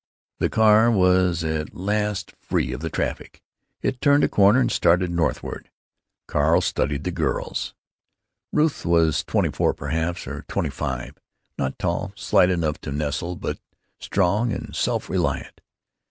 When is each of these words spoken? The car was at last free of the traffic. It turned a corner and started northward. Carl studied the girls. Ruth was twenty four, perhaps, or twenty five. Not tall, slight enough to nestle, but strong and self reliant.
The 0.39 0.49
car 0.49 0.89
was 0.89 1.43
at 1.43 1.75
last 1.75 2.31
free 2.39 2.73
of 2.73 2.81
the 2.81 2.89
traffic. 2.89 3.43
It 3.83 4.01
turned 4.01 4.23
a 4.23 4.27
corner 4.27 4.59
and 4.59 4.71
started 4.71 5.11
northward. 5.11 5.69
Carl 6.25 6.61
studied 6.61 7.03
the 7.03 7.11
girls. 7.11 7.75
Ruth 8.51 8.83
was 8.83 9.23
twenty 9.23 9.51
four, 9.51 9.75
perhaps, 9.75 10.25
or 10.25 10.41
twenty 10.47 10.71
five. 10.71 11.19
Not 11.55 11.77
tall, 11.77 12.13
slight 12.15 12.49
enough 12.49 12.81
to 12.81 12.91
nestle, 12.91 13.35
but 13.35 13.59
strong 13.99 14.51
and 14.51 14.75
self 14.75 15.07
reliant. 15.07 15.61